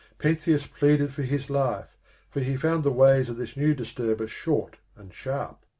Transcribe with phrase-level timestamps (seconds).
[0.17, 1.95] Pentheus pleaded for his life,
[2.31, 5.63] for he found the ways of this new disturber short and sharp.